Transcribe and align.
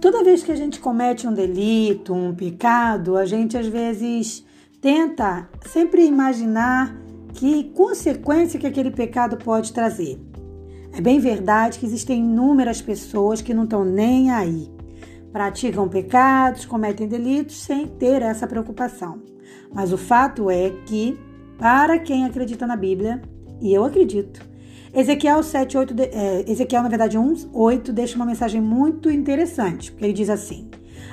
Toda 0.00 0.24
vez 0.24 0.42
que 0.42 0.50
a 0.50 0.56
gente 0.56 0.80
comete 0.80 1.28
um 1.28 1.34
delito, 1.34 2.14
um 2.14 2.34
pecado, 2.34 3.18
a 3.18 3.26
gente 3.26 3.58
às 3.58 3.66
vezes 3.66 4.42
tenta 4.80 5.46
sempre 5.66 6.06
imaginar 6.06 6.96
que 7.34 7.64
consequência 7.74 8.58
que 8.58 8.66
aquele 8.66 8.90
pecado 8.90 9.36
pode 9.36 9.74
trazer. 9.74 10.18
É 10.90 11.02
bem 11.02 11.20
verdade 11.20 11.78
que 11.78 11.84
existem 11.84 12.20
inúmeras 12.20 12.80
pessoas 12.80 13.42
que 13.42 13.52
não 13.52 13.64
estão 13.64 13.84
nem 13.84 14.30
aí. 14.30 14.70
Praticam 15.32 15.86
pecados, 15.86 16.64
cometem 16.64 17.06
delitos 17.06 17.60
sem 17.60 17.86
ter 17.86 18.22
essa 18.22 18.46
preocupação. 18.46 19.22
Mas 19.72 19.92
o 19.92 19.98
fato 19.98 20.50
é 20.50 20.70
que, 20.86 21.18
para 21.58 21.98
quem 21.98 22.24
acredita 22.24 22.66
na 22.66 22.74
Bíblia, 22.74 23.20
e 23.60 23.72
eu 23.72 23.84
acredito, 23.84 24.49
Ezequiel 24.92 25.42
7, 25.42 25.78
8, 25.78 25.94
é, 26.00 26.50
Ezequiel, 26.50 26.82
na 26.82 26.88
verdade, 26.88 27.16
1, 27.16 27.50
8, 27.52 27.92
deixa 27.92 28.16
uma 28.16 28.26
mensagem 28.26 28.60
muito 28.60 29.08
interessante, 29.08 29.92
porque 29.92 30.04
ele 30.04 30.12
diz 30.12 30.28
assim: 30.28 30.68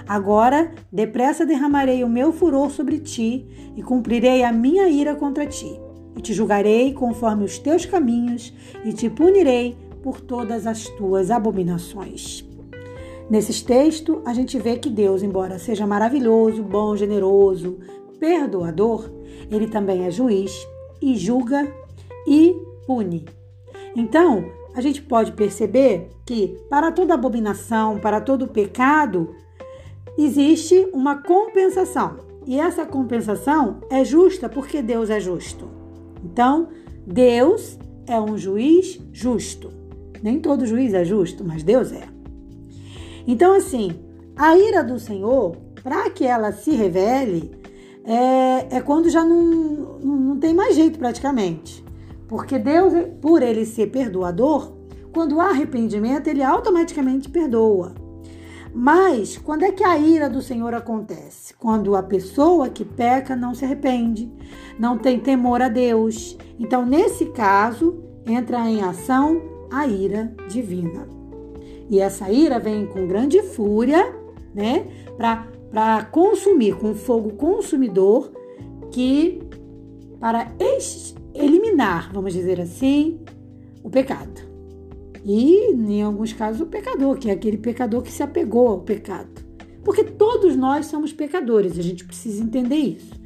Agora, 0.07 0.71
depressa 0.91 1.45
derramarei 1.45 2.03
o 2.03 2.09
meu 2.09 2.33
furor 2.33 2.71
sobre 2.71 2.97
ti 2.97 3.45
e 3.75 3.83
cumprirei 3.83 4.43
a 4.43 4.51
minha 4.51 4.89
ira 4.89 5.15
contra 5.15 5.45
ti. 5.45 5.79
E 6.15 6.21
te 6.21 6.33
julgarei 6.33 6.93
conforme 6.93 7.45
os 7.45 7.59
teus 7.59 7.85
caminhos 7.85 8.51
e 8.83 8.91
te 8.91 9.09
punirei 9.09 9.77
por 10.01 10.21
todas 10.21 10.65
as 10.65 10.85
tuas 10.89 11.29
abominações. 11.29 12.43
Nesses 13.29 13.61
textos, 13.61 14.17
a 14.25 14.33
gente 14.33 14.57
vê 14.57 14.77
que 14.77 14.89
Deus, 14.89 15.21
embora 15.21 15.59
seja 15.59 15.85
maravilhoso, 15.85 16.63
bom, 16.63 16.95
generoso, 16.95 17.77
perdoador, 18.19 19.11
ele 19.51 19.67
também 19.67 20.05
é 20.05 20.09
juiz 20.09 20.65
e 20.99 21.15
julga 21.15 21.71
e 22.25 22.55
pune. 22.87 23.36
Então, 23.97 24.45
a 24.75 24.79
gente 24.79 25.01
pode 25.01 25.31
perceber 25.31 26.11
que 26.23 26.55
para 26.69 26.91
toda 26.91 27.15
abominação, 27.15 27.97
para 27.97 28.21
todo 28.21 28.47
pecado, 28.47 29.35
existe 30.15 30.87
uma 30.93 31.23
compensação. 31.23 32.19
E 32.45 32.59
essa 32.59 32.85
compensação 32.85 33.81
é 33.89 34.05
justa 34.05 34.47
porque 34.47 34.83
Deus 34.83 35.09
é 35.09 35.19
justo. 35.19 35.67
Então, 36.23 36.67
Deus 37.07 37.79
é 38.05 38.21
um 38.21 38.37
juiz 38.37 38.99
justo. 39.11 39.71
Nem 40.21 40.39
todo 40.39 40.67
juiz 40.67 40.93
é 40.93 41.03
justo, 41.03 41.43
mas 41.43 41.63
Deus 41.63 41.91
é. 41.91 42.03
Então, 43.25 43.53
assim, 43.53 43.99
a 44.35 44.55
ira 44.55 44.83
do 44.83 44.99
Senhor, 44.99 45.57
para 45.83 46.07
que 46.11 46.23
ela 46.23 46.51
se 46.51 46.69
revele, 46.69 47.51
é, 48.05 48.77
é 48.77 48.81
quando 48.81 49.09
já 49.09 49.25
não, 49.25 49.41
não, 50.03 50.15
não 50.17 50.39
tem 50.39 50.53
mais 50.53 50.75
jeito 50.75 50.99
praticamente. 50.99 51.86
Porque 52.27 52.59
Deus, 52.59 52.93
por 53.21 53.41
ele 53.41 53.65
ser 53.65 53.87
perdoador, 53.87 54.73
quando 55.13 55.39
há 55.39 55.49
arrependimento, 55.49 56.27
ele 56.27 56.43
automaticamente 56.43 57.29
perdoa. 57.29 57.95
Mas 58.73 59.37
quando 59.37 59.63
é 59.63 59.71
que 59.71 59.83
a 59.83 59.97
ira 59.97 60.29
do 60.29 60.41
Senhor 60.41 60.73
acontece? 60.73 61.53
Quando 61.55 61.95
a 61.95 62.03
pessoa 62.03 62.69
que 62.69 62.85
peca 62.85 63.35
não 63.35 63.55
se 63.55 63.65
arrepende, 63.65 64.31
não 64.77 64.97
tem 64.97 65.19
temor 65.19 65.61
a 65.61 65.69
Deus. 65.69 66.37
Então, 66.59 66.85
nesse 66.85 67.27
caso, 67.27 68.03
entra 68.25 68.69
em 68.69 68.81
ação 68.81 69.41
a 69.71 69.87
ira 69.87 70.31
divina. 70.47 71.07
E 71.89 71.99
essa 71.99 72.29
ira 72.29 72.59
vem 72.59 72.85
com 72.85 73.07
grande 73.07 73.41
fúria, 73.41 74.13
né, 74.53 74.85
para 75.17 76.03
consumir 76.05 76.75
com 76.75 76.93
fogo 76.93 77.31
consumidor 77.31 78.31
que 78.91 79.41
para 80.19 80.51
eliminar, 81.37 82.11
vamos 82.13 82.33
dizer 82.33 82.59
assim, 82.59 83.19
o 83.83 83.89
pecado. 83.89 84.41
E, 85.25 85.71
em 85.73 86.01
alguns 86.01 86.33
casos, 86.33 86.61
o 86.61 86.65
pecador, 86.65 87.17
que 87.17 87.29
é 87.29 87.33
aquele 87.33 87.57
pecador 87.57 88.01
que 88.01 88.11
se 88.11 88.23
apegou 88.23 88.67
ao 88.67 88.79
pecado. 88.81 89.45
Porque 89.83 90.03
todos 90.03 90.55
nós 90.55 90.87
somos 90.87 91.13
pecadores, 91.13 91.77
a 91.77 91.81
gente 91.81 92.05
precisa 92.05 92.43
entender 92.43 92.75
isso. 92.75 93.16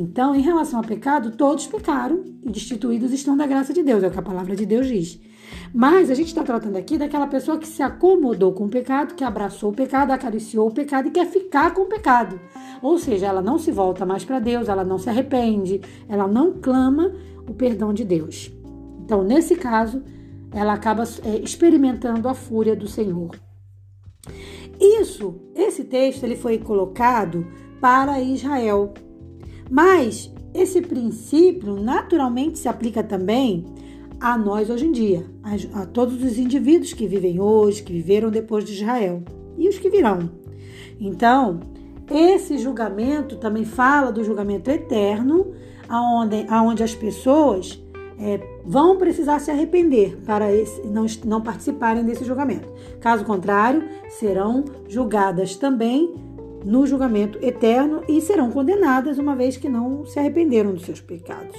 Então, 0.00 0.32
em 0.32 0.40
relação 0.40 0.78
ao 0.78 0.84
pecado, 0.84 1.32
todos 1.32 1.66
pecaram 1.66 2.22
e 2.44 2.50
destituídos 2.52 3.12
estão 3.12 3.36
da 3.36 3.48
graça 3.48 3.74
de 3.74 3.82
Deus, 3.82 4.04
é 4.04 4.06
o 4.06 4.10
que 4.12 4.18
a 4.20 4.22
palavra 4.22 4.54
de 4.54 4.64
Deus 4.64 4.86
diz. 4.86 5.20
Mas 5.74 6.08
a 6.08 6.14
gente 6.14 6.28
está 6.28 6.44
tratando 6.44 6.76
aqui 6.76 6.96
daquela 6.96 7.26
pessoa 7.26 7.58
que 7.58 7.66
se 7.66 7.82
acomodou 7.82 8.52
com 8.52 8.66
o 8.66 8.70
pecado, 8.70 9.16
que 9.16 9.24
abraçou 9.24 9.72
o 9.72 9.74
pecado, 9.74 10.12
acariciou 10.12 10.68
o 10.68 10.72
pecado 10.72 11.08
e 11.08 11.10
quer 11.10 11.26
ficar 11.26 11.74
com 11.74 11.82
o 11.82 11.86
pecado. 11.86 12.40
Ou 12.80 12.96
seja, 12.96 13.26
ela 13.26 13.42
não 13.42 13.58
se 13.58 13.72
volta 13.72 14.06
mais 14.06 14.24
para 14.24 14.38
Deus, 14.38 14.68
ela 14.68 14.84
não 14.84 14.98
se 14.98 15.10
arrepende, 15.10 15.80
ela 16.08 16.28
não 16.28 16.52
clama 16.52 17.12
o 17.48 17.52
perdão 17.52 17.92
de 17.92 18.04
Deus. 18.04 18.52
Então, 19.04 19.24
nesse 19.24 19.56
caso, 19.56 20.00
ela 20.52 20.74
acaba 20.74 21.02
é, 21.24 21.38
experimentando 21.38 22.28
a 22.28 22.34
fúria 22.34 22.76
do 22.76 22.86
Senhor. 22.86 23.34
Isso, 24.80 25.40
esse 25.56 25.82
texto, 25.82 26.22
ele 26.22 26.36
foi 26.36 26.56
colocado 26.58 27.44
para 27.80 28.20
Israel. 28.20 28.94
Mas 29.70 30.32
esse 30.54 30.80
princípio 30.80 31.76
naturalmente 31.76 32.58
se 32.58 32.68
aplica 32.68 33.02
também 33.02 33.64
a 34.20 34.36
nós 34.36 34.68
hoje 34.68 34.86
em 34.86 34.92
dia, 34.92 35.24
a, 35.42 35.82
a, 35.82 35.86
todos 35.86 36.22
os 36.22 36.38
indivíduos 36.38 36.92
que 36.92 37.06
vivem 37.06 37.40
hoje, 37.40 37.82
que 37.82 37.92
viveram 37.92 38.30
depois 38.30 38.64
de 38.64 38.72
Israel 38.72 39.22
e 39.56 39.68
os 39.68 39.78
que 39.78 39.88
virão. 39.88 40.30
Então, 41.00 41.60
esse 42.10 42.58
julgamento 42.58 43.36
também 43.36 43.64
fala 43.64 44.10
do 44.10 44.24
julgamento 44.24 44.70
eterno, 44.70 45.52
aonde, 45.88 46.46
aonde 46.48 46.82
as 46.82 46.94
pessoas 46.94 47.80
é, 48.18 48.40
vão 48.64 48.96
precisar 48.96 49.38
se 49.38 49.50
arrepender 49.50 50.18
para 50.26 50.52
esse, 50.52 50.84
não, 50.86 51.06
não 51.24 51.40
participarem 51.40 52.04
desse 52.04 52.24
julgamento. 52.24 52.68
Caso 53.00 53.24
contrário, 53.24 53.84
serão 54.08 54.64
julgadas 54.88 55.54
também 55.54 56.14
no 56.64 56.86
julgamento 56.86 57.38
eterno 57.42 58.02
e 58.08 58.20
serão 58.20 58.50
condenadas 58.50 59.18
uma 59.18 59.36
vez 59.36 59.56
que 59.56 59.68
não 59.68 60.04
se 60.04 60.18
arrependeram 60.18 60.72
dos 60.72 60.84
seus 60.84 61.00
pecados. 61.00 61.56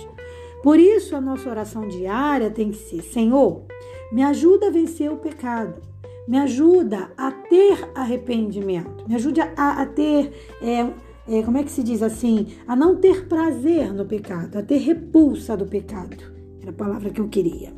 Por 0.62 0.78
isso, 0.80 1.16
a 1.16 1.22
nossa 1.22 1.50
oração 1.50 1.88
diária 1.88 2.50
tem 2.50 2.72
que 2.72 2.78
ser: 2.78 3.02
Senhor, 3.02 3.64
me 4.12 4.24
ajuda 4.24 4.68
a 4.68 4.72
vencer 4.72 5.12
o 5.12 5.18
pecado, 5.18 5.82
me 6.28 6.38
ajuda 6.38 7.12
a 7.18 7.32
ter 7.32 7.90
arrependimento, 7.96 9.08
me 9.08 9.16
ajude 9.16 9.42
a, 9.42 9.82
a 9.82 9.86
ter. 9.86 10.32
É, 10.62 10.88
é, 11.31 11.44
como 11.44 11.58
é 11.58 11.64
que 11.64 11.72
se 11.72 11.84
diz 11.84 12.02
assim? 12.02 12.48
A 12.68 12.76
não 12.76 12.96
ter 12.96 13.28
prazer 13.28 13.94
no 13.94 14.06
pecado, 14.06 14.58
a 14.58 14.64
ter 14.64 14.78
repulsa 14.78 15.56
do 15.56 15.66
pecado. 15.66 16.18
Era 16.62 16.72
a 16.72 16.74
palavra 16.74 17.12
que 17.12 17.22
eu 17.22 17.28
queria. 17.28 17.72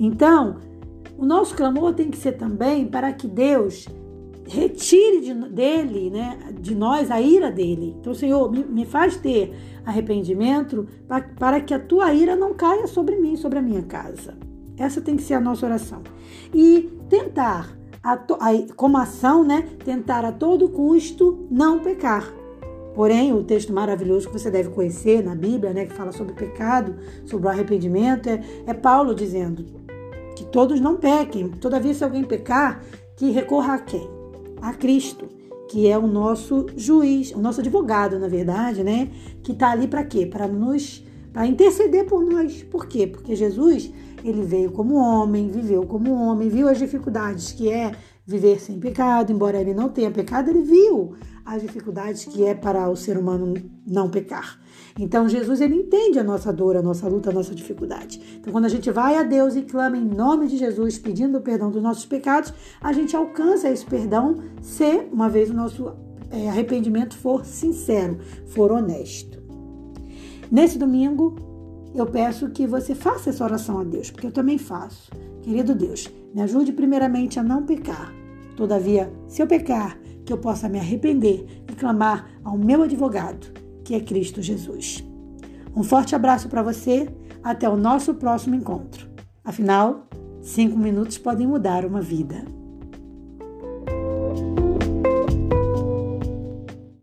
Então, 0.00 0.56
o 1.16 1.26
nosso 1.26 1.54
clamor 1.54 1.92
tem 1.92 2.10
que 2.10 2.16
ser 2.16 2.32
também 2.32 2.86
para 2.86 3.12
que 3.12 3.26
Deus 3.26 3.86
retire 4.48 5.20
de, 5.20 5.34
dele, 5.50 6.10
né, 6.10 6.38
de 6.58 6.74
nós 6.74 7.10
a 7.10 7.20
ira 7.20 7.50
dele. 7.50 7.94
Então, 8.00 8.14
Senhor, 8.14 8.50
me, 8.50 8.64
me 8.64 8.86
faz 8.86 9.16
ter 9.16 9.54
arrependimento 9.84 10.86
para, 11.38 11.60
que 11.60 11.74
a 11.74 11.78
tua 11.78 12.12
ira 12.12 12.34
não 12.34 12.54
caia 12.54 12.86
sobre 12.86 13.16
mim, 13.16 13.36
sobre 13.36 13.58
a 13.58 13.62
minha 13.62 13.82
casa. 13.82 14.36
Essa 14.76 15.00
tem 15.00 15.16
que 15.16 15.22
ser 15.22 15.34
a 15.34 15.40
nossa 15.40 15.66
oração. 15.66 16.02
E 16.54 16.90
tentar, 17.08 17.76
a, 18.02 18.12
a, 18.14 18.74
como 18.74 18.96
ação, 18.96 19.44
né, 19.44 19.66
tentar 19.84 20.24
a 20.24 20.32
todo 20.32 20.68
custo 20.68 21.46
não 21.50 21.80
pecar. 21.80 22.32
Porém, 22.94 23.32
o 23.32 23.44
texto 23.44 23.72
maravilhoso 23.72 24.28
que 24.28 24.38
você 24.38 24.50
deve 24.50 24.70
conhecer 24.70 25.22
na 25.22 25.34
Bíblia, 25.34 25.72
né, 25.72 25.84
que 25.84 25.92
fala 25.92 26.10
sobre 26.10 26.32
pecado, 26.32 26.96
sobre 27.24 27.46
o 27.46 27.50
arrependimento, 27.50 28.28
é, 28.28 28.42
é 28.66 28.74
Paulo 28.74 29.14
dizendo 29.14 29.64
que 30.34 30.44
todos 30.46 30.80
não 30.80 30.96
pequem. 30.96 31.48
Todavia, 31.48 31.92
se 31.92 32.02
alguém 32.02 32.24
pecar, 32.24 32.82
que 33.16 33.30
recorra 33.30 33.74
a 33.74 33.78
quem? 33.78 34.17
A 34.60 34.72
Cristo, 34.74 35.28
que 35.70 35.88
é 35.88 35.98
o 35.98 36.06
nosso 36.06 36.66
juiz, 36.76 37.32
o 37.32 37.38
nosso 37.38 37.60
advogado, 37.60 38.18
na 38.18 38.28
verdade, 38.28 38.82
né? 38.82 39.10
Que 39.42 39.52
está 39.52 39.70
ali 39.70 39.86
para 39.86 40.04
quê? 40.04 40.26
Para 40.26 40.48
nos 40.48 41.06
para 41.32 41.46
interceder 41.46 42.04
por 42.06 42.24
nós. 42.24 42.62
Por 42.64 42.86
quê? 42.86 43.06
Porque 43.06 43.36
Jesus, 43.36 43.92
ele 44.24 44.42
veio 44.42 44.72
como 44.72 44.96
homem, 44.96 45.48
viveu 45.48 45.84
como 45.86 46.12
homem, 46.12 46.48
viu 46.48 46.68
as 46.68 46.78
dificuldades 46.78 47.52
que 47.52 47.70
é 47.70 47.92
viver 48.26 48.60
sem 48.60 48.78
pecado, 48.78 49.32
embora 49.32 49.60
ele 49.60 49.72
não 49.72 49.88
tenha 49.88 50.10
pecado, 50.10 50.50
ele 50.50 50.62
viu 50.62 51.14
as 51.44 51.62
dificuldades 51.62 52.24
que 52.24 52.44
é 52.44 52.54
para 52.54 52.90
o 52.90 52.96
ser 52.96 53.16
humano 53.16 53.54
não 53.86 54.10
pecar. 54.10 54.60
Então 54.98 55.28
Jesus 55.28 55.60
ele 55.60 55.76
entende 55.76 56.18
a 56.18 56.24
nossa 56.24 56.52
dor, 56.52 56.76
a 56.76 56.82
nossa 56.82 57.08
luta, 57.08 57.30
a 57.30 57.32
nossa 57.32 57.54
dificuldade. 57.54 58.20
Então 58.40 58.52
quando 58.52 58.64
a 58.64 58.68
gente 58.68 58.90
vai 58.90 59.16
a 59.16 59.22
Deus 59.22 59.54
e 59.54 59.62
clama 59.62 59.96
em 59.96 60.04
nome 60.04 60.48
de 60.48 60.58
Jesus, 60.58 60.98
pedindo 60.98 61.38
o 61.38 61.40
perdão 61.40 61.70
dos 61.70 61.82
nossos 61.82 62.04
pecados, 62.04 62.52
a 62.80 62.92
gente 62.92 63.14
alcança 63.16 63.70
esse 63.70 63.86
perdão 63.86 64.36
se 64.60 65.06
uma 65.12 65.28
vez 65.28 65.50
o 65.50 65.54
nosso 65.54 65.92
é, 66.30 66.48
arrependimento 66.48 67.16
for 67.16 67.44
sincero, 67.44 68.18
for 68.46 68.72
honesto. 68.72 69.38
Nesse 70.50 70.78
domingo 70.78 71.36
eu 71.94 72.06
peço 72.06 72.50
que 72.50 72.66
você 72.66 72.94
faça 72.94 73.30
essa 73.30 73.44
oração 73.44 73.78
a 73.78 73.84
Deus, 73.84 74.10
porque 74.10 74.26
eu 74.26 74.32
também 74.32 74.58
faço. 74.58 75.10
Querido 75.42 75.74
Deus, 75.74 76.12
me 76.34 76.42
ajude 76.42 76.72
primeiramente 76.72 77.38
a 77.38 77.42
não 77.42 77.64
pecar. 77.64 78.12
Todavia, 78.56 79.12
se 79.28 79.40
eu 79.40 79.46
pecar, 79.46 79.98
que 80.24 80.32
eu 80.32 80.38
possa 80.38 80.68
me 80.68 80.78
arrepender 80.78 81.46
e 81.70 81.72
clamar 81.74 82.28
ao 82.44 82.58
meu 82.58 82.82
advogado, 82.82 83.46
que 83.88 83.94
é 83.94 84.00
Cristo 84.00 84.42
Jesus. 84.42 85.02
Um 85.74 85.82
forte 85.82 86.14
abraço 86.14 86.46
para 86.50 86.62
você, 86.62 87.08
até 87.42 87.66
o 87.66 87.74
nosso 87.74 88.12
próximo 88.12 88.54
encontro. 88.54 89.08
Afinal, 89.42 90.06
cinco 90.42 90.76
minutos 90.76 91.16
podem 91.16 91.46
mudar 91.46 91.86
uma 91.86 92.02
vida. 92.02 92.44